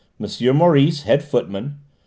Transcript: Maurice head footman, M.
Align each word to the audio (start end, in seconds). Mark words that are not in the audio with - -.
Maurice 0.17 1.03
head 1.03 1.21
footman, 1.23 1.63
M. 1.63 1.79